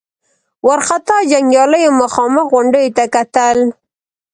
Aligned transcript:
وارخطا 0.65 1.17
جنګياليو 1.31 1.95
مخامخ 2.01 2.43
غونډيو 2.53 2.93
ته 2.97 3.03
کتل. 3.15 3.57